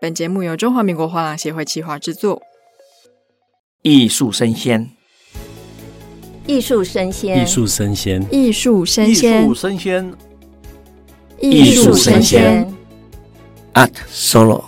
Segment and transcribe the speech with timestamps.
[0.00, 2.40] 本节目由中华民国画廊协会企划制作。
[3.82, 4.88] 艺术生鲜，
[6.46, 10.14] 艺术生鲜，艺术生鲜，艺术生鲜，艺术生鲜，
[11.40, 12.74] 艺术生鲜。
[13.74, 14.62] Art Solo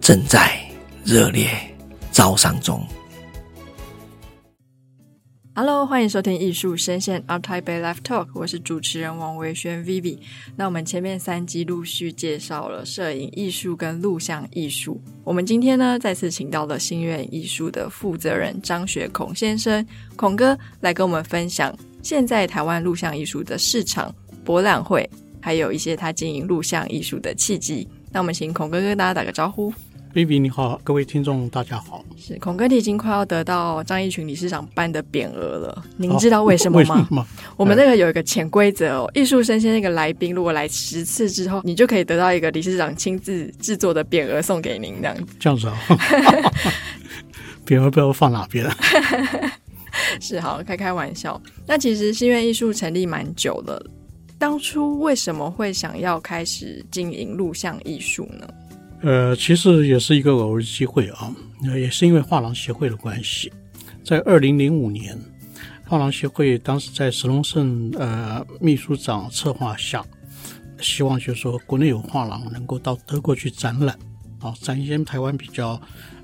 [0.00, 0.60] 正在
[1.04, 1.50] 热烈
[2.12, 2.86] 招商中。
[5.58, 10.18] Hello，欢迎收听艺术声线 Art Taipei Live Talk，我是主持人王维轩 Vivi。
[10.54, 19.82] 那我们前面三集陆续介绍了摄影艺术跟录像艺术，我们今天呢再次请到了心愿艺术的负责人张学孔先生，
[20.14, 24.14] 孔哥来跟我们分享现在台湾录像艺术的市场、
[24.44, 25.08] 博览会，
[25.40, 27.88] 还有一些他经营录像艺术的契机。
[28.12, 29.72] 那我们请孔哥跟大家打个招呼。
[30.16, 32.02] Baby 你好，各位听众大家好。
[32.16, 35.84] 是孔哥，你已经快要得到张一群理事长颁的匾额了。
[35.98, 36.94] 您知道为什么吗？
[36.94, 37.26] 为什么？
[37.54, 45.26] 我们那个有一个潜规则哦，艺术生鲜那个来宾如果来十次之后，你就可以得到一个理事长亲自制作的匾额送给您，这样子。
[45.38, 45.76] 这样子啊？
[47.66, 48.66] 匾额不知道放哪边？
[50.18, 51.38] 是好开开玩笑。
[51.66, 53.84] 那其实心愿艺术成立蛮久了，
[54.38, 58.48] 当初为什么会想要开始经营录像艺术呢？
[59.06, 63.52] 呃，其实也是一个偶然机会啊，也是因为画廊协会的关系，
[64.04, 65.16] 在二零零五年，
[65.86, 70.04] 画廊协会当时在石龙胜呃秘书长策划下，
[70.80, 73.96] 希望就是说国内有画廊能够到德国去展览
[74.40, 75.80] 啊，展一些台湾比较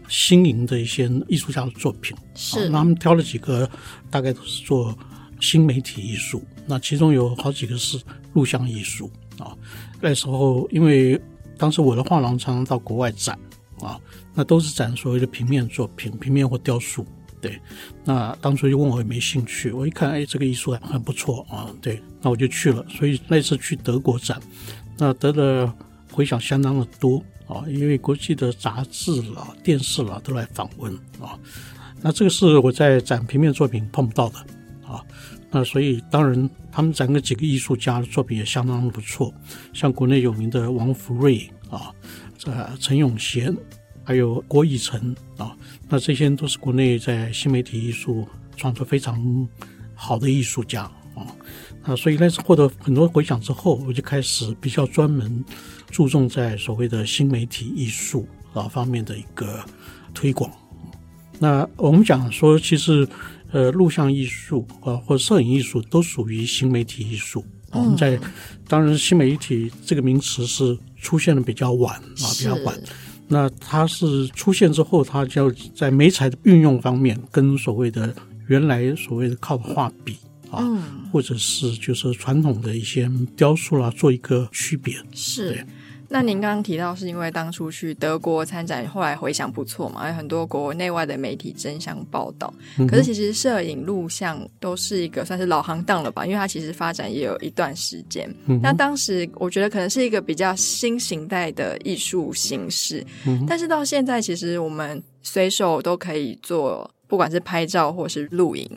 [0.09, 2.17] 新颖的一些艺术家的作品。
[2.35, 3.71] 是，那他们挑了几个，
[4.11, 4.93] 大概都是做
[5.39, 7.97] 新媒体艺术，那其中有好几个是
[8.33, 9.09] 录像艺术
[9.39, 9.57] 啊。
[10.01, 11.21] 那时候因为
[11.63, 13.39] 当时我的画廊常常到国外展
[13.81, 13.97] 啊，
[14.35, 17.07] 那都是展所谓的平面作品，平面或雕塑。
[17.41, 17.57] 对，
[18.05, 22.85] 那当初就问我有没有兴趣，我一看，哎，这个艺术还很不错啊，对，那我就去了。
[22.89, 24.41] 所以那次去德国展，
[24.99, 25.73] 那得的
[26.11, 31.39] 回响相当的多啊，因为国际的杂志啦、电视啦都来访问啊。
[32.01, 34.39] 那这个是我在展平面作品碰不到的
[34.85, 35.01] 啊。
[35.55, 39.31] 那所以当然，他们整个几个艺术家的作品也相当不错，
[39.75, 41.93] 像国内有名的王福瑞啊，
[42.39, 43.55] 这陈永贤，
[44.03, 45.55] 还有郭义成啊，
[45.91, 48.27] 那这些都是国内在新媒体艺术
[48.57, 49.47] 创作非常
[49.95, 51.27] 好的艺术家啊。
[51.85, 55.45] 那所以那次获得很多回响之后，我就开始比较专门
[55.91, 59.63] 注重在所谓的新媒体艺术啊方面的一个
[60.15, 60.51] 推广。
[61.39, 63.07] 那我们讲说，其实。
[63.53, 67.45] 呃，录像艺术啊，或者摄影艺术都属于新媒体艺术。
[67.71, 68.19] 我们在
[68.67, 72.79] 当然，新媒体这个名词是出现的比较晚啊，比较晚。
[73.29, 78.15] 那它是出现之后，它就在媒材的运用方面，跟所谓的
[78.47, 80.17] 原来所谓的靠画笔
[80.51, 80.63] 啊，
[81.11, 84.95] 或者是就是传统的一些雕塑啦，做一个区别。
[85.13, 85.67] 是。
[86.13, 86.19] 对。
[86.19, 92.53] 那您刚刚提到是因为当初去德国参展，后来回想不错嘛，有很多国内外的媒体争相报道。
[92.87, 98.33] 可是其实摄影录像都是一个算是老行当了吧，因为它其实发展也有一段时间。
[98.63, 103.05] 那当时我觉得可能是一个比较新型态的艺术形式，
[103.47, 108.69] 但是到现在其实我们随手都可以做，不管是拍照或是录影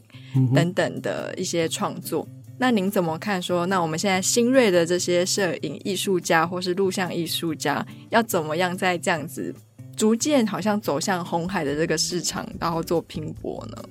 [0.53, 2.27] 等等的一些创作。
[2.57, 3.59] 那您怎么看说？
[3.59, 9.53] 说那我们现在新锐的这些摄影艺术家或是录像艺术家，要怎么样在这样子
[9.95, 13.83] 逐渐好像走向红海的这个市场，然后做拼搏呢？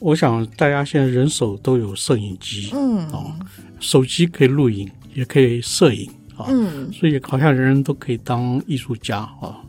[0.00, 3.34] 我想大家现在人手都有摄影机，嗯，哦，
[3.80, 9.60] 手机可以录影，也可以摄影，啊，嗯，所以好像人人都可以当艺术家啊。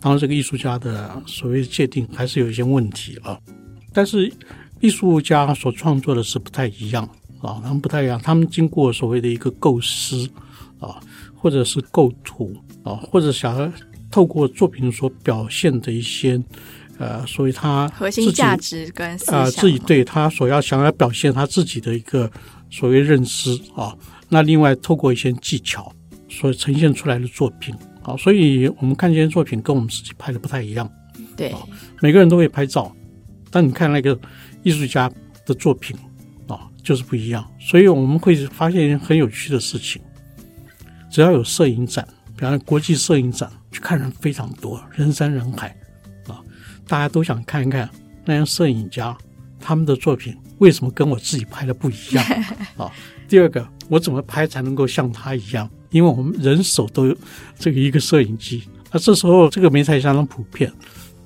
[0.00, 3.38] 当然，这个艺术家的所谓的界定还是有一些问题啊。
[3.92, 4.32] 但是
[4.80, 7.08] 艺术家所创作的是不太一样。
[7.40, 10.28] 啊，他们不太一样，他们经过所谓的一个构思
[10.80, 11.00] 啊，
[11.36, 13.72] 或者是构图啊，或者想要
[14.10, 16.42] 透过作品所表现的一些
[16.98, 22.28] 呃，所以他核心价值跟啊、呃，自己对他所要想要表现他自己的一个
[22.70, 23.96] 所谓认知啊，
[24.28, 25.92] 那另外透过一些技巧
[26.28, 27.72] 所呈现出来的作品
[28.02, 30.90] 啊，所以我们看这些作品跟我们自己拍的不太一样。
[31.36, 31.54] 对，
[32.00, 32.92] 每个人都会拍照，
[33.48, 34.18] 但你看那个
[34.64, 35.08] 艺术家
[35.46, 35.96] 的作品。
[36.82, 40.00] 就是不一样，所以我们会发现很有趣的事情。
[41.10, 45.74] 只要有摄影展，比方说国际摄影展，去看人非常多，人山人海
[46.28, 46.40] 啊！
[46.86, 47.88] 大家都想看一看
[48.24, 49.16] 那些摄影家
[49.60, 52.24] 他们的作品为什么跟我自己拍的不一样
[52.76, 52.90] 啊？
[53.26, 55.68] 第二个，我怎么拍才能够像他一样？
[55.90, 57.16] 因为我们人手都有
[57.58, 60.70] 这个一个摄影机，那这时候这个媒材相当普遍，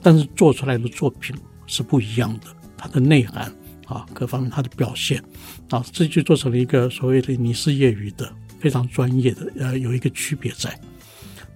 [0.00, 1.34] 但是做出来的作品
[1.66, 2.46] 是不一样的，
[2.76, 3.52] 它的内涵。
[3.92, 5.22] 啊，各方面他的表现，
[5.68, 10.76] 啊，这就做成了一个所谓的你是业余的，非常专业的，呃，有一个区别在。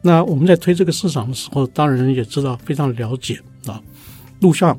[0.02, 3.82] 那我们在推这个市场的时候，当然也知道非常了解啊，
[4.40, 4.78] 录像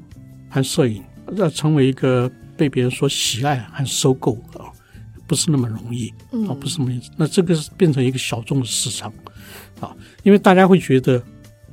[0.49, 1.03] 和摄影
[1.35, 4.69] 要成为一个被别人所喜爱和收购啊，
[5.25, 6.09] 不是那么容易
[6.47, 7.01] 啊，不是那么容易。
[7.17, 9.11] 那这个是变成一个小众的市场
[9.79, 11.21] 啊，因为大家会觉得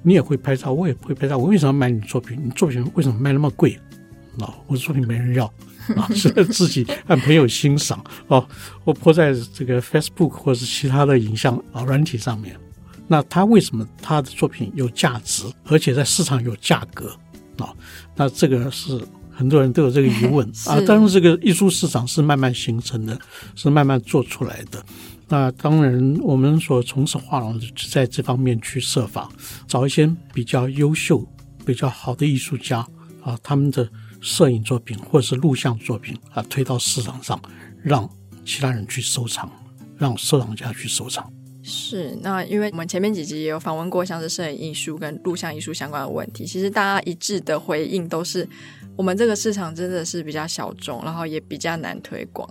[0.03, 2.41] 你也会拍照，我也会拍照，我为什么要买你作品？
[2.43, 3.79] 你作品为什么卖那么贵？
[4.41, 5.53] 啊，我的作品没人要。
[5.97, 8.47] 啊， 是自己和朋友欣赏哦，
[8.85, 12.57] 我泼在这个 Facebook 或是其他的影像啊软体上面。
[13.07, 17.15] 那他为什么他的作品有价值，而且在市场有价格
[17.59, 17.69] 啊？
[18.17, 18.99] 那这个是
[19.31, 20.81] 很多人都有这个疑问 啊。
[20.87, 23.19] 当然，这个艺术市场是慢慢形成的，
[23.55, 24.83] 是慢慢做出来的。
[25.29, 29.29] 那当然，我们所从事画廊就在这方面去设法
[29.67, 31.27] 找一些比较优秀、
[31.67, 32.79] 比较好的艺术家
[33.23, 33.87] 啊，他们的。
[34.25, 37.39] 摄影作品或者是录像作品啊，推到市场上，
[37.83, 38.09] 让
[38.43, 39.51] 其他人去收藏，
[39.99, 41.31] 让收藏家去收藏。
[41.63, 48.49] 是，那因为我们前面几集也有访问过，像是摄影艺术跟录像艺术相关的问题，其实大家一致的回应都是，
[48.97, 52.49] 我们这个市场真的是比较小众，然后也比较难推广。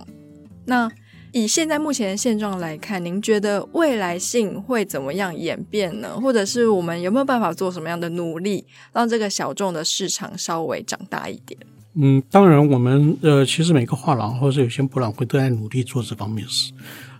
[0.64, 0.88] 那
[1.34, 6.16] 以现在目前的现状来看，您觉得未来性会怎么样演变呢？
[6.20, 11.58] 或者是我们有没有办法做什么样的努力，让这个小众的市场稍微长大一点？
[11.94, 16.72] 嗯，当然，我们呃，其实每个画廊或者有些博览会都在努力做这方面事，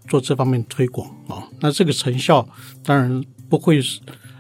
[0.07, 1.49] 做这方面推广啊。
[1.59, 2.49] 那这个成效
[2.85, 3.99] 当然不会是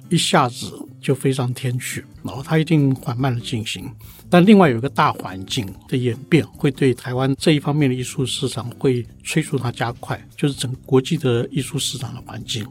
[0.08, 3.90] 一下子就飞上天去，然后它一定缓慢的进行。
[4.34, 12.66] 但另外有一个大环境的演变，会对台湾这一方面的艺术市场会催促它加快，就是整个国际的艺术市场的环境。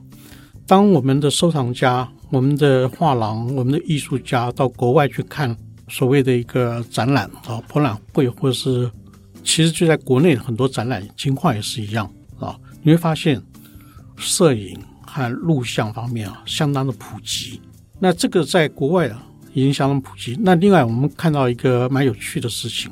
[0.68, 5.56] 当我们的收藏家、我们的画廊、我们的艺术家到国外去看
[5.88, 8.92] 所谓的一个展览啊、博览会，或是
[9.42, 12.12] 其实就在国内很多展览情况也是一样
[12.42, 13.42] 啊，你会发现
[14.18, 14.78] 摄影
[15.08, 17.62] 和录像方面啊相当的普及。
[18.02, 19.30] 那这个在国外啊。
[19.54, 20.38] 已经相当普及。
[20.42, 22.92] 那另外，我们看到一个蛮有趣的事情，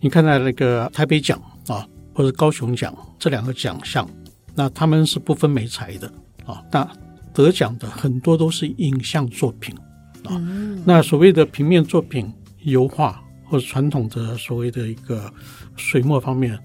[0.00, 4.08] 你看到那个台北奖啊，或者高雄奖这两个奖项，
[4.54, 6.10] 那他们是不分美材的
[6.46, 6.62] 啊。
[6.72, 6.88] 那
[7.34, 9.74] 得奖的很多都是影像作品
[10.24, 10.40] 啊。
[10.84, 12.32] 那所谓的平面作品、
[12.62, 15.30] 油画或者传统的所谓的一个
[15.76, 16.58] 水墨方面，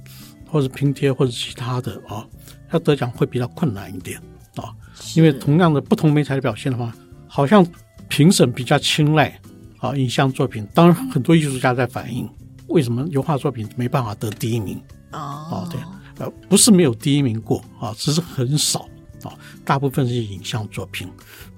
[0.47, 2.25] 或者拼贴或者其他的啊，
[2.71, 4.17] 要得奖会比较困难一点
[4.55, 4.71] 啊。
[5.15, 6.93] 因为同样的不同美材的表现的话，
[7.27, 7.65] 好像。
[8.07, 9.39] 评审比较青睐
[9.79, 10.67] 啊，影像作品。
[10.73, 12.29] 当然，很多艺术家在反映，
[12.67, 14.81] 为什么油画作品没办法得第一名？
[15.11, 15.79] 啊，对，
[16.17, 18.87] 呃，不是没有第一名过啊，只是很少
[19.23, 21.07] 啊，大部分是影像作品。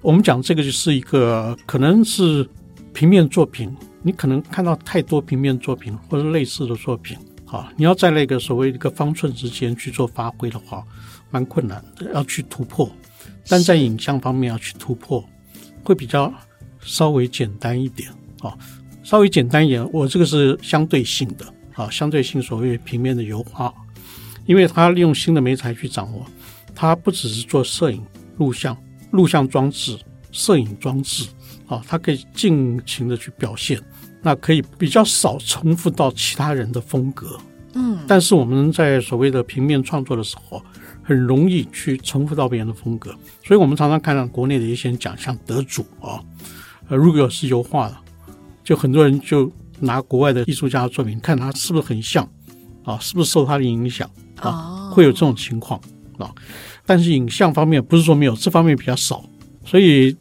[0.02, 2.48] 我们讲这个就是一个可能是
[2.94, 10.84] 平面作品，你可能看到太多平面作品或者类似的作品啊，你要在那个所谓一个方寸之间去做发挥的话，
[11.32, 12.90] 蛮困难的，要去突破。
[13.50, 15.24] 但在影像方面要去突破。
[15.88, 16.34] 会比较
[16.82, 18.12] 稍微简单一点
[18.42, 18.54] 啊，
[19.04, 19.90] 稍微简单一点。
[19.94, 21.46] 我这个是相对性的
[21.76, 23.74] 啊，相对性所谓平面的油画，
[24.46, 26.26] 因为它利用新的媒材去掌握，
[26.76, 28.04] 它不只是做摄影、
[28.36, 28.76] 录像、
[29.12, 29.98] 录像装置、
[30.30, 31.26] 摄影装置
[31.68, 33.82] 啊，它可以尽情的去表现，
[34.22, 37.40] 那可以比较少重复到其他人的风格。
[37.76, 40.62] 嗯，但是我们在所谓的平面创作的时候。
[41.08, 43.16] 很容易去重复到别人的风格，
[43.46, 46.20] 所以我们常常看到国内的一些奖项得主啊，
[46.90, 47.96] 呃，如果是油画的，
[48.62, 52.30] 就很多人就拿国外的艺术家的作品看他是不是很像
[52.84, 54.10] 啊，是不是受他的影响
[54.42, 55.80] 啊，会有这种情况
[56.18, 56.30] 啊。
[56.86, 59.24] 但是影像方面不是说没有，这方面比较少，
[59.64, 60.14] 所以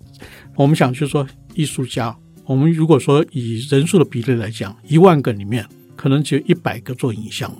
[0.54, 7.52] 我们想就是说艺术家，我们如果说以人数的比例来讲，一万个里面可能只有一百个做影像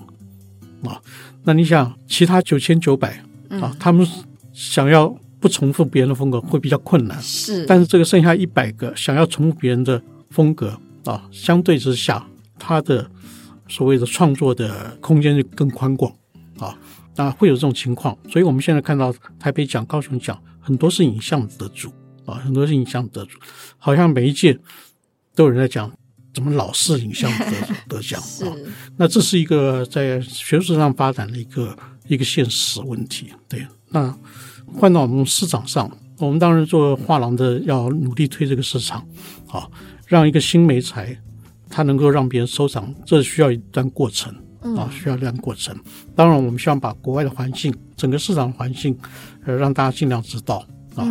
[0.84, 1.00] 啊。
[1.44, 4.06] 那你想，其他九千九百啊，他们
[4.52, 7.20] 想要不重复别人的风格会比较困难。
[7.22, 12.26] 是，但是这个剩下一百个想要重复别人的风格啊，相对之下，
[12.58, 13.08] 他的
[13.68, 16.12] 所谓的创作的空间就更宽广
[16.58, 16.76] 啊。
[17.14, 21.90] 那会有这种情况，所以我们现在看到台北奖、高雄奖很多是影像得主
[22.26, 23.38] 啊，很多是影像得主，
[23.78, 24.58] 好像每一届
[25.34, 25.90] 都有人在讲。
[26.36, 27.46] 怎么老式影像得
[27.96, 28.52] 得奖啊？
[28.98, 31.74] 那这是一个在学术上发展的一个
[32.08, 33.32] 一个现实问题。
[33.48, 34.14] 对，那
[34.74, 38.98] 换到我们市场上，我们当然做画廊的要努力推这个市场，
[39.48, 39.66] 啊，
[40.06, 41.18] 让一个新媒材
[41.70, 44.30] 它能够让别人收藏，这需要一段过程
[44.76, 45.74] 啊，需要一段过程。
[46.14, 48.94] 当然，我们希望把国外的环境，整个市场环境，
[49.46, 50.66] 呃，让大家尽量知道
[50.96, 51.08] 啊。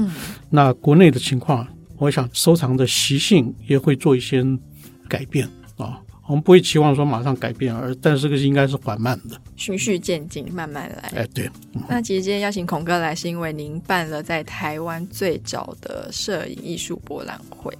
[0.51, 1.67] 那国内的情况，
[1.98, 4.46] 我想收藏的习性也会做一些。
[5.08, 5.48] 改变
[5.78, 11.12] 啊，我们不会期望说马上改变，而但是这个应该是缓慢的，循序渐进，慢慢来。
[11.16, 11.50] 哎，对。
[11.74, 17.72] 嗯、那其实今天邀请孔哥来，是因为您办了在台湾最早的摄影艺术博览会，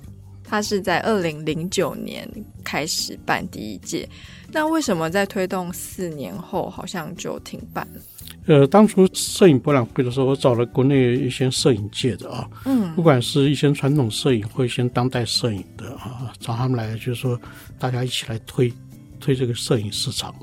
[0.44, 2.30] 它是在二零零九年
[2.64, 4.08] 开始办第一届。
[4.52, 8.02] 那为什么在推动四年后，好像就停办了？
[8.48, 17.40] 呃，当初摄影博览会的时候，我找了国内一些摄影界的啊，嗯，不管是一些传统摄影或一些当代摄影的啊，找他们来，就是说
[17.80, 18.72] 大家一起来推
[19.20, 20.34] 推这个摄影市场。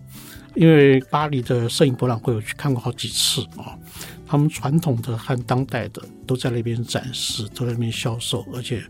[0.54, 3.78] 因为巴黎的摄影博览会我去看过好几次啊，
[4.26, 8.82] 他们传统的和当代的都在那边展示，都在那边销售，而且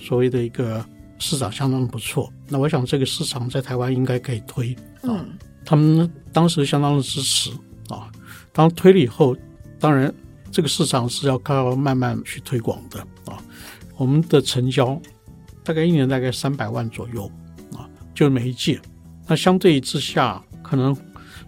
[0.00, 0.84] 所谓的一个
[1.18, 2.30] 市场相当不错。
[2.48, 5.24] 那我想这个市场在台湾应该可以推啊，
[5.64, 7.50] 他们当时相当的支持
[7.88, 8.10] 啊。
[8.58, 9.36] 当推了以后，
[9.78, 10.12] 当然
[10.50, 13.38] 这个市场是要靠慢慢去推广的啊。
[13.96, 15.00] 我们的成交
[15.62, 17.30] 大概一年大概三百万左右
[17.76, 18.80] 啊，就是每一届。
[19.28, 20.96] 那相对之下，可能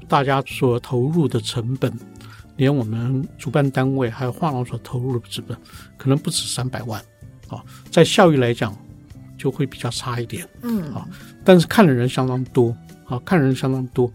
[0.06, 1.92] 大家所投入的成本，
[2.54, 5.58] 连我们主办单位还有画廊所投入的成本，
[5.96, 7.02] 可能不止三百万
[7.48, 7.60] 啊。
[7.90, 8.72] 在效益来讲，
[9.36, 10.48] 就会比较差一点。
[10.62, 11.04] 嗯啊，
[11.44, 12.72] 但是看的人相当多
[13.04, 14.08] 啊，看人相当多，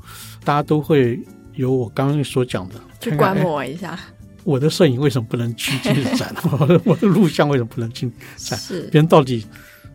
[0.45, 1.19] 大家都会。
[1.55, 3.99] 有我刚刚所讲的，去观摩一下。
[4.43, 6.33] 我的摄影为什么不能去进展？
[6.59, 8.57] 我的我的录像为什么不能进展？
[8.59, 9.45] 是别人到底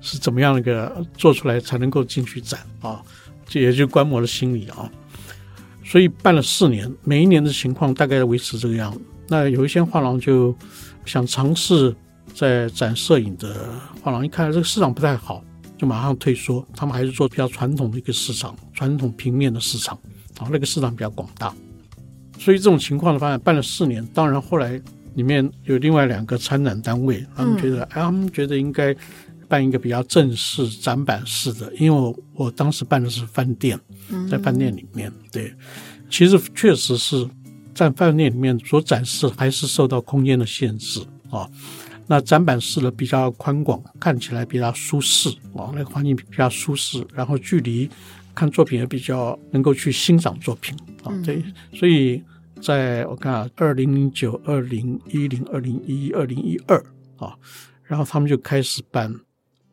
[0.01, 3.01] 是怎么样的一个做出来才能够进去展啊？
[3.47, 4.91] 这也就观摩的心理啊。
[5.85, 9.01] 所以办了四年，每一年的情况大概维持这个样子。
[9.29, 10.57] 那有一些画廊就
[11.05, 11.95] 想尝试
[12.35, 13.71] 在展摄影的
[14.03, 15.45] 画廊，一看这个市场不太好，
[15.79, 16.67] 就马上退缩。
[16.75, 19.97] 他们还是做比较传统的一个市场，传统平面的市场。
[20.41, 21.55] 啊，那个市场比较广大，
[22.39, 24.03] 所以这种情况的话，办了四年。
[24.15, 24.81] 当然后来
[25.15, 28.97] 里面有另外两个参展单位，他们觉得，哎，他们觉得应该
[29.49, 33.79] 办一个比较正式展板式的，因为我我当时办的是饭店，
[34.31, 35.55] 在饭店里面，对，
[36.09, 37.29] 其实确实是
[37.75, 41.47] 在饭店里面所展示还是受到空间的限制啊。
[42.07, 47.91] 那展板式的比较宽广，看起来比较舒适啊，那个环境比较舒适，然后距离。
[48.35, 51.43] 看作品也比较能够去欣赏作品啊，对，
[51.75, 52.23] 所以
[52.63, 56.79] 在我看啊，二零零九、二零一零、二零一一、二零一二
[57.17, 57.35] 啊，
[57.83, 59.15] 然后他们就开始办，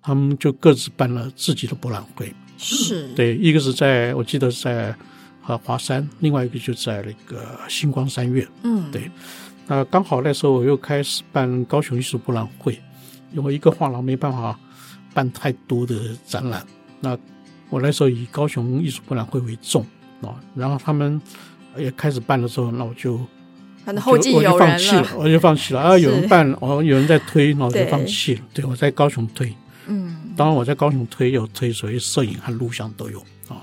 [0.02, 4.96] 他们就各自办了自己的博览会，是对，一个是在我记得在
[5.44, 9.10] 啊华山，另外一个就在那个星光三月，嗯，对，
[9.68, 12.82] 那刚好那时候我又开始办高雄艺术博览会，
[13.34, 14.60] 因为一个画廊没办法
[15.14, 16.66] 办太多的展览，
[17.00, 17.18] 那。
[17.70, 19.86] 我那时候以高雄艺术博览会为重
[20.22, 21.22] 啊，然后他们
[21.78, 23.20] 也开始办的时候，那我就
[23.86, 25.98] 反正后继有人了，我就放弃了 啊。
[25.98, 28.42] 有人办，哦，有人在推，那我就放弃了。
[28.54, 29.54] 对，我在高雄推，
[29.88, 33.62] 嗯，当然我在高雄推有推，所以摄影和录像都有啊。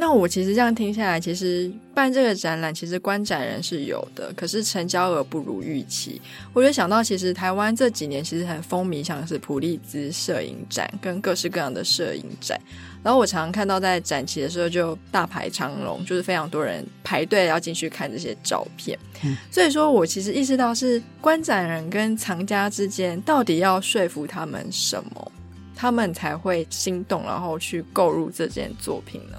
[0.00, 6.18] 那我其实这样听下来，其实办这个展览，其实观展人是有的，可是成交额不如预期。
[6.54, 12.58] 我就想到，其实台湾这几年其实很风靡，像是普利兹摄影展跟各式各样的摄影展。
[13.02, 18.98] 然后我常常看到在展期的时候就大排长龙，就是非常多人排队要进去看这些照片。
[19.22, 25.32] 嗯、所以说我其实意识到是观展人跟藏家之间到底要说服他们什么，
[25.76, 29.36] 他们才会心动，然后去购入这件作品呢？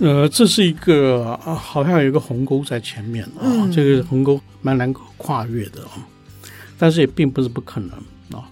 [0.00, 6.04] 呃，这是一个啊，好像有一个鸿沟在前面啊，嗯、这个鸿沟蛮难跨越的啊，
[6.76, 7.90] 但是也并不是不可能
[8.32, 8.48] 啊。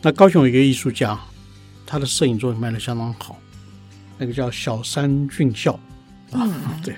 [0.00, 1.18] 那高雄有一个艺术家。
[1.84, 3.38] 他的摄影作品卖的相当好，
[4.16, 5.74] 那个叫小山俊孝
[6.30, 6.96] 啊，嗯、 对，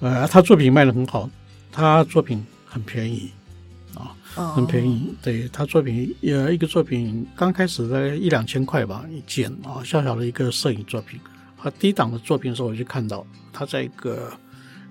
[0.00, 1.28] 呃，他作品卖的很好，
[1.70, 3.30] 他作品很便宜
[3.94, 4.16] 啊，
[4.54, 5.12] 很便宜。
[5.20, 11.20] 对，他作品，呃，一个作品刚开始在一两千块吧一件啊，小小的一个摄影作品。
[11.62, 14.32] 他低档的作品的时候，我就看到他在一个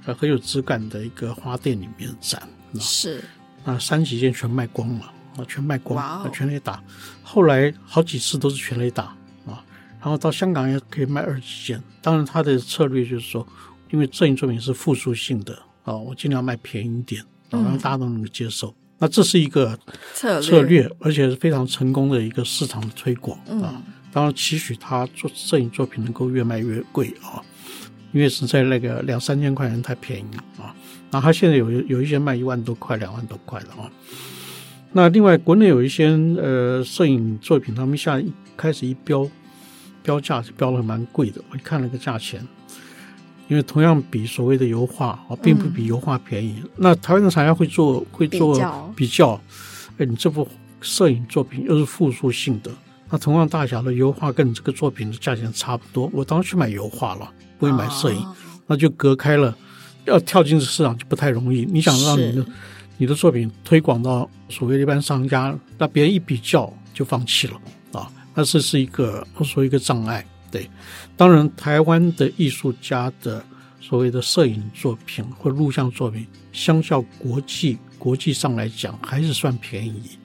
[0.05, 2.41] 呃很有质感的一个花店里面展，
[2.79, 3.23] 是，
[3.63, 5.05] 那三几件全卖光了
[5.37, 5.45] 啊。
[5.47, 6.83] 全卖光.全垒打。
[7.23, 9.03] 后来好几次都是全垒打
[9.45, 9.63] 啊，
[10.01, 11.81] 然后到香港也可以卖二十几件。
[12.01, 13.47] 当然，他的策略就是说，
[13.89, 18.67] 因为摄影作品是复数性的啊，我尽量卖便宜一点，然后大家都能够接受。
[18.69, 19.79] 嗯、那这是一个
[20.13, 23.45] 策略，策略，而且是非常成功的一个市场的推广啊。
[23.47, 27.41] 嗯、当然，期许他做摄影作品能够越卖越贵啊，
[28.11, 30.75] 因为实在那个两三千块钱太便宜了啊。
[31.11, 33.89] 那他现在有有一些卖一万多块、两万多块的啊。
[34.91, 39.29] 那另外，国内有一些呃摄影作品，他们一下一开始一标
[40.01, 41.39] 标价是标的蛮贵的。
[41.51, 42.43] 我一看了个价钱，
[43.47, 46.55] 因为同样比所谓的油画啊，并不比油画便宜。
[46.63, 48.59] 嗯、那台湾的厂家会做会做
[48.95, 49.39] 比较，
[49.99, 50.47] 哎，你这幅
[50.81, 52.71] 摄影作品又是复数性的，
[53.09, 58.35] 那同样大小的油画跟你这个作品的价钱差不多，我当时去买油画了，不会买摄影，哦、
[58.67, 59.55] 那就隔开了。
[60.05, 61.65] 要跳进这市场就不太容易。
[61.65, 62.45] 你想让你的
[62.97, 67.53] 你的作品推广到所谓的一般商家，那别人一比较就放弃了
[67.91, 70.25] 啊，那这是一个说一个障碍。
[70.51, 70.67] 对，
[71.15, 73.43] 当然台湾的艺术家的
[73.79, 80.17] 所谓的摄影作品或录像作品，相较国际国际上来讲还是算便宜。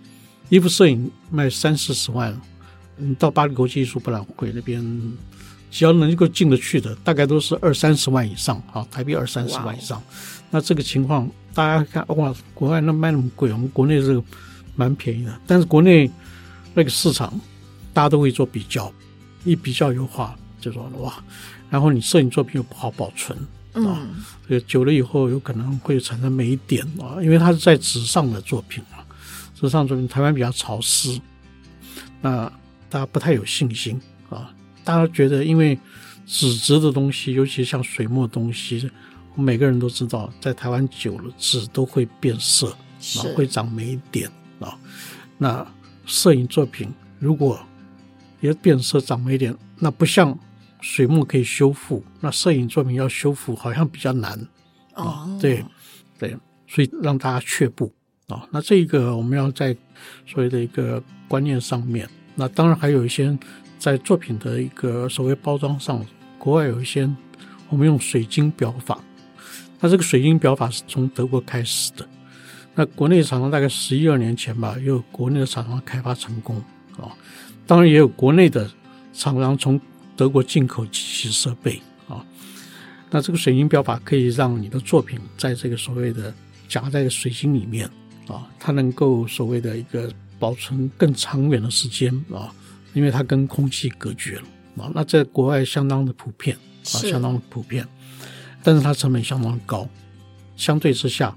[0.49, 2.41] 一幅摄影卖三四十万，
[2.97, 5.13] 你到巴黎国际艺术博览会那边。
[5.71, 10.01] 只要能够进得去的，大概都是二三十万以上啊，台币二三十万以上。
[10.49, 14.23] 那这个情况，大家看哇，国外那卖那么贵，我们国内这个
[14.77, 15.37] 蛮便宜的。
[15.49, 16.09] 但是国内
[16.75, 17.41] 那个市场，
[17.93, 18.93] 大家都会做比较，
[19.43, 21.15] 一比较油画就说哇，
[21.69, 23.37] 然后你摄影作品又不好保存
[23.73, 24.07] 啊，
[24.49, 29.03] 这个久了以后有可能会产生霉点啊，因为它是在纸上的作品嘛，
[29.61, 31.21] 纸上作品台湾比较潮湿，
[32.23, 32.49] 那
[32.95, 34.55] 大家不太有信心啊。
[34.85, 35.77] 大家觉得，因为
[36.25, 38.89] 纸质的东西，尤其像水墨东西，
[39.35, 44.79] 每个人都知道，在台湾久了，纸都会变色，啊，会长霉点啊。
[45.39, 45.67] 那
[46.07, 47.59] 摄影作品如果
[48.41, 50.39] 也变色、长霉点，那不像
[50.81, 54.39] 水墨可以修复，那摄影作品要修复好像比较难
[54.93, 55.27] 啊。
[55.27, 55.65] 哦、对
[56.17, 56.37] 对，
[56.69, 57.93] 所以让大家却步
[58.29, 58.47] 啊。
[58.53, 59.77] 那这个我们要在
[60.25, 63.37] 所谓的一个观念上面，那当然还有一些。
[63.77, 66.03] 在作品的一个所谓包装上，
[66.39, 67.07] 国外有一些
[67.69, 68.99] 我们用水晶裱法，
[69.79, 72.09] 那这个水晶裱法是从德国开始的。
[72.75, 76.57] 那国内厂商大概十一二年前吧，也有国内的厂商开发成功
[76.97, 77.13] 啊。
[77.67, 78.71] 当然也有国内的
[79.13, 79.79] 厂商从
[80.17, 82.25] 德国进口机器设备啊。
[83.11, 86.33] 那这个水晶裱法可以让你的作品在这个所谓的
[86.69, 87.87] 夹在水晶里面
[88.29, 92.53] 啊，它能够所谓的一个保存更长远的时间啊。
[92.93, 94.43] 因为它跟空气隔绝了
[94.77, 97.85] 啊，那在国外相当的普遍啊，相当的普遍，
[98.63, 99.89] 但是它成本相当高，
[100.57, 101.35] 相对之下，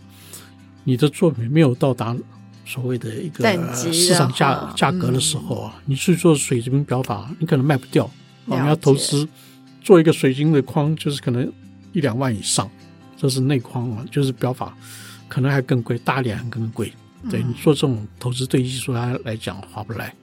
[0.83, 2.15] 你的作品没有到达
[2.63, 3.43] 所谓的一个
[3.75, 8.07] 市场价价格的时候啊，你去做水晶表法，你可能卖不掉，
[8.45, 9.27] 你要投资
[9.81, 11.51] 做一个水晶的框，就是可能
[11.91, 12.69] 一两万以上，
[13.17, 14.77] 这是内框啊，就是表法
[15.27, 16.93] 可能还更贵，大脸还更贵，
[17.30, 20.13] 对你做这种投资，对艺术家来讲划不来。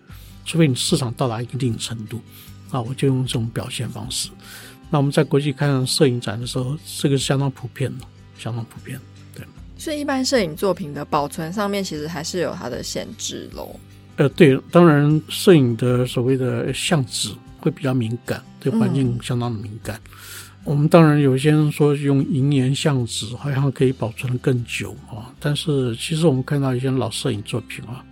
[0.45, 2.21] 除非你市场到达一定程度，
[2.71, 4.29] 啊，我就用这种表现方式。
[4.91, 8.05] 那我们在国际看摄影展的时候，这个是相当普遍的，
[8.39, 9.01] 相当普遍。
[9.35, 9.45] 对，
[9.79, 13.75] 所以一般摄影作品的保存上面，其实还是有它的限制喽。
[14.17, 19.99] 呃，对，当然，摄影的所谓的相纸会比较敏感，对环境相当的敏感。
[20.05, 20.13] 嗯、
[20.65, 28.05] 我们当然有些人说用银盐相纸好像可以保存得更久啊，但是其实我们看到一些老摄影作品啊。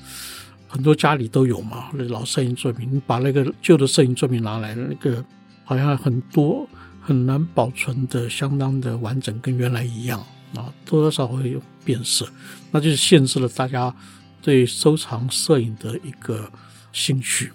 [0.68, 5.22] 很多家里都有嘛，那老摄影作品，你把那个旧的摄影作品拿来，那个
[5.64, 6.66] 好像很多
[6.98, 10.18] 很难保存的，相当的完整，跟原来一样
[10.54, 12.26] 啊，多多少少会有变色，
[12.70, 13.94] 那就是限制了大家
[14.40, 16.50] 对收藏摄影的一个
[16.90, 17.52] 兴趣。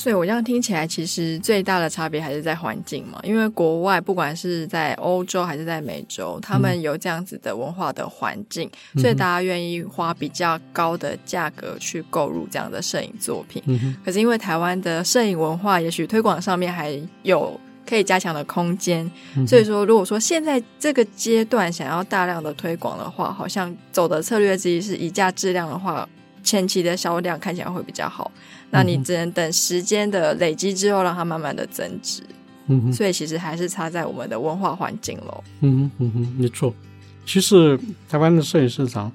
[0.00, 3.20] 所以我这样听起来，其实最大的差别还是在环境嘛。
[3.22, 13.62] 因为国外不管是在欧洲还是在美洲，他们有这样子的文化的环境，嗯、所以大家愿意花比较高的价格去购入这样的摄影作品。
[13.66, 19.04] 嗯、可是因为台湾的摄影文化，也许推广上面还有可以加强的空间。
[19.36, 26.08] 嗯、所以说，如果说现在这个阶段想要大量的推广的话，好像走的策略之一是以价质量的话，
[26.42, 28.32] 前期的销量看起来会比较好。
[28.70, 32.22] 那你只能等时间的累积之后，让它慢慢的增值。
[32.66, 35.42] 嗯哼，所以其实还是差在我们的文化环境喽。
[35.60, 36.72] 嗯哼嗯哼，没错。
[37.26, 37.78] 其实
[38.08, 39.10] 台湾的摄影市场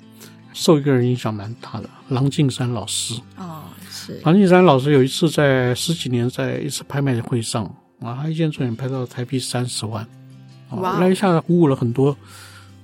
[0.52, 3.14] 受一个人影响蛮大的，郎静山老师。
[3.38, 4.20] 哦，是。
[4.26, 7.64] 郎静山老师有一次在十几年在一次拍卖会上
[8.02, 10.06] 啊，他一件作品拍到台币三十万，
[10.72, 10.98] 哇！
[11.00, 12.16] 那一下子鼓舞了很多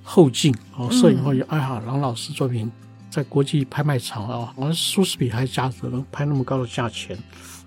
[0.02, 1.42] 后进哦，摄影后进。
[1.48, 2.70] 哎呀，郎老师作品。
[3.12, 7.14] 在国际拍卖场啊，好像苏士比还价值能拍那么高的价钱，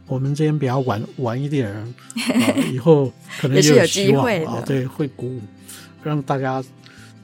[0.08, 1.88] 我们这边比较晚晚一点，啊，
[2.74, 5.42] 以后可能 也有机会啊，对，会鼓舞，
[6.02, 6.64] 让大家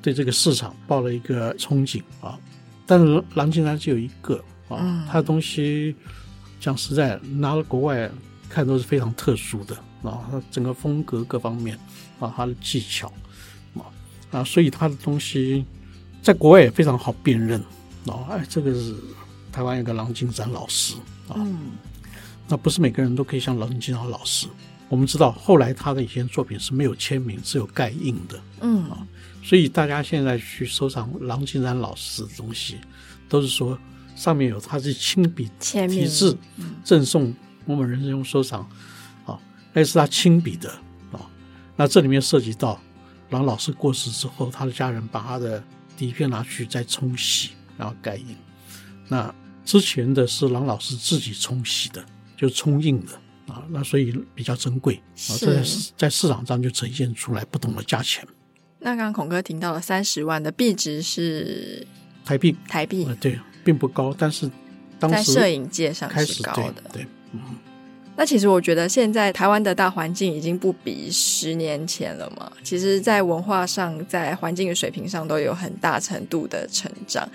[0.03, 2.37] 对这个市场抱了一个憧憬啊。
[2.85, 4.35] 但是郎静山只有一个
[4.69, 5.95] 啊，嗯、他的东西
[6.59, 8.07] 讲实在，拿到国外
[8.47, 11.75] 看都是非常特殊的啊，他整个风格各方面
[12.19, 13.11] 啊，他的技巧
[13.73, 13.89] 啊
[14.29, 15.65] 啊，所以他的东西
[16.21, 17.59] 在国外也非常好辨认。
[18.05, 18.95] 哦，哎，这个是
[19.51, 20.95] 台湾有个郎静山老师
[21.27, 21.71] 啊，嗯、
[22.47, 24.47] 那不是每个人都可以像郎静山老师。
[24.89, 28.89] 我们知道，后来他的一些作品是没有签名，只有盖印的，嗯。
[28.89, 29.07] 啊，
[29.41, 32.77] 所以大家现在去收藏郎静山老师的东西，
[33.29, 33.77] 都是说
[34.17, 36.37] 上面有他是亲笔签名题字
[36.83, 37.33] 赠送
[37.65, 38.69] 某某人收藏，
[39.25, 39.39] 啊，
[39.71, 40.69] 那是他亲笔的
[41.13, 41.21] 啊。
[41.77, 42.77] 那这里面涉及到
[43.29, 45.63] 郎老师过世之后，他的家人把他的
[45.95, 47.51] 底片拿去再冲洗，
[47.81, 48.37] 然后盖印。
[49.07, 49.33] 那
[49.65, 52.05] 之前的是郎老师自己冲洗的，
[52.37, 53.13] 就冲印的。
[53.47, 55.63] 啊，那所以比较珍贵啊，这在
[55.97, 58.25] 在市场上就呈现出来不同的价钱。
[58.79, 61.85] 那刚刚孔哥提到了三十万的币值是
[62.23, 64.49] 台币，台币、呃、对，并不高，但是
[64.99, 66.83] 当时在摄影界上是高的。
[66.93, 67.41] 对，对，嗯。
[68.15, 77.27] 那其实我觉得现在台湾的大环境已经不比十年前了嘛，其实，在文化上，在环境的水平上都有很大程度的成长。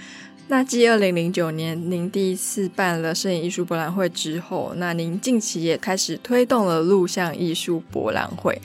[0.49, 8.61] 那继二零零九年您第一次办了摄影艺术博览会之后，那您近期也开始推动了录像艺术博览会，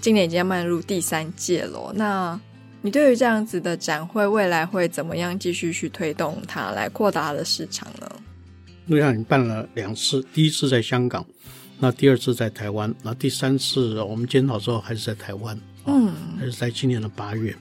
[0.00, 1.92] 今年已经要迈入第三届了。
[1.94, 2.40] 那
[2.80, 8.10] 你对于这样子的展会，未来会怎么样继续去推动它，来扩大它的市场呢？
[8.86, 11.26] 录像已经办了两次，第一次在香港，
[11.78, 17.54] 那第二次在台湾，那第三次我们检讨之后还是在台湾，嗯，还是在今年的八月。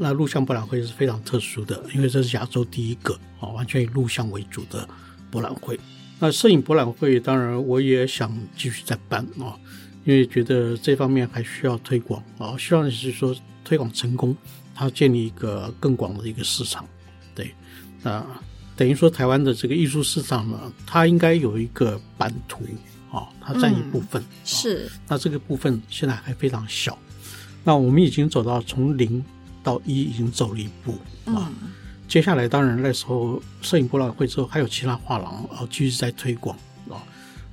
[0.00, 4.88] 那录像博览会是非常特殊的，因为这是亚洲第一个啊，完全以录像为主的
[5.30, 5.78] 博览会。
[6.20, 9.58] 那摄影博览会，当然我也想继续再办啊，
[10.04, 14.36] 因为觉得这方面还需要推广啊，希望是说推广成功，
[14.74, 16.84] 它建立一个更广的一个市场。
[17.34, 17.54] 对，
[18.02, 18.24] 那
[18.76, 22.64] 等于说台湾的这个艺术市场呢，它应该有一个版图
[23.12, 24.20] 啊，它占一部分。
[24.22, 24.90] 嗯，是。
[25.06, 26.98] 那这个部分现在还非常小，
[27.64, 29.24] 那我们已经走到从零。
[29.68, 30.92] 到一已经走了一步
[31.26, 31.68] 啊，嗯、
[32.08, 36.56] 接下来当然那时候摄影博览会之后还有其他画廊啊继续在推广
[36.88, 36.96] 啊。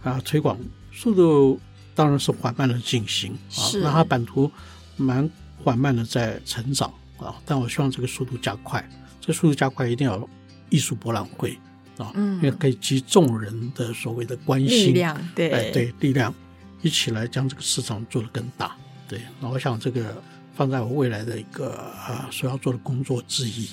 [0.01, 0.57] 啊推广
[0.93, 1.59] 速度
[1.93, 4.49] 当然是缓慢的进行啊，那它版图
[4.95, 5.29] 蛮
[5.61, 8.87] 缓慢的在成长啊，但我希望这个速度加快，
[9.19, 10.29] 这个速度加快一定要
[10.69, 11.57] 艺术博览会
[11.97, 16.33] 啊，嗯，因为可以集众人的所谓的关心力量，对、哎、对力量
[16.81, 18.73] 一起来将这个市场做得更大，
[19.09, 20.23] 对，那我想这个。
[20.55, 23.69] 放在我未来的一个啊所要做的工作之一。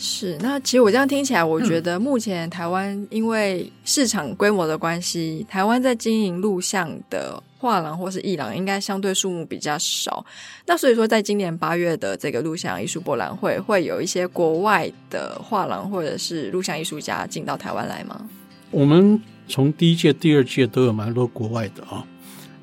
[0.00, 10.24] 是，那其实我这样听起来，我觉得目前台湾因为市场规模的关系，嗯、台湾在经营录像的画廊或是艺廊，应该相对数目比较少。
[10.66, 18.30] 那所以说，在今年八月的这个录像艺术博览会，会有一些国外的画廊或者是录像艺术家进到台湾来吗？
[18.70, 22.06] 我们从第一届、第二届都有蛮多国外的啊。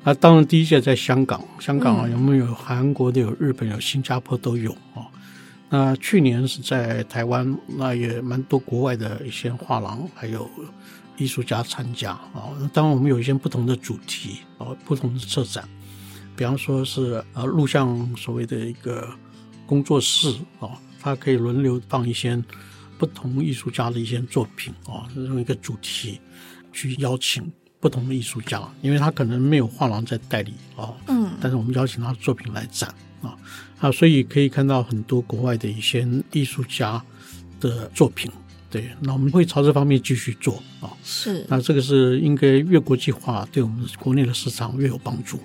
[0.06, 3.20] 那当然，第一届在香港，香港啊，有没有韩国的？
[3.20, 5.02] 有日本，有新加坡都有啊。
[5.68, 10.48] 那去年是在台湾，那也蛮多国外的一些画廊还有
[11.16, 12.54] 艺术家参加啊。
[12.72, 15.68] 当然，我们有一些不同的主题啊，不同的策展，
[16.36, 19.12] 比方说是呃录像所谓的一个
[19.66, 22.40] 工作室啊，它可以轮流放一些
[22.96, 26.20] 不同艺术家的一些作品啊，用一个主题
[26.72, 27.52] 去邀请。
[27.86, 33.30] 不同的艺术家，因为他可能没有画廊在代理啊，嗯，但是我们邀请他的作品来展啊，
[33.78, 37.00] 啊，所以可以看到很多国外的一些艺术家
[37.60, 38.28] 的作品，
[38.68, 45.38] 对，那我们会朝这方面继续做啊，是，那这个是应该越国际化，对我们国内的市场越有帮助。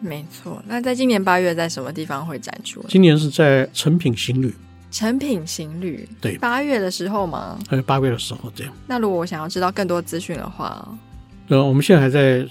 [0.00, 2.82] 没错，那在今年八月在什么地方会展出？
[2.88, 4.54] 今年是在成品行旅。
[4.90, 7.58] 成品行旅，对，八月的时候吗？
[7.68, 8.72] 呃，八月的时候这样。
[8.86, 10.88] 那如果我想要知道更多资讯的话。
[11.52, 12.42] 呃，我们现在还在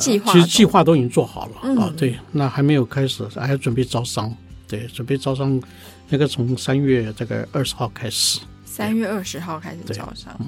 [0.00, 1.94] 计划，其实计划都已经做好了、嗯、啊。
[1.96, 4.34] 对，那还没有开始，还要准备招商。
[4.66, 5.62] 对，准备招商，
[6.08, 8.40] 那个从三月这个二十号开始。
[8.64, 10.34] 三月二十号开始招商。
[10.40, 10.46] 嗯、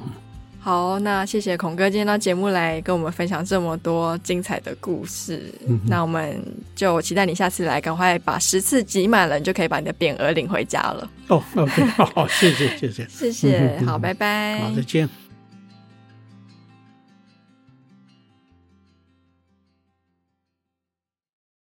[0.59, 5.55] 好，那谢谢孔哥今天到节目来跟我们分享这么多精彩的故事。
[5.68, 6.37] 嗯、那我们
[6.75, 11.09] 就期待你下次来，赶快把十次集满了，你就可以把你的匾额领回家了。
[11.29, 15.09] 哦，OK，好，谢谢，谢谢，谢谢，好，拜拜，好，再见。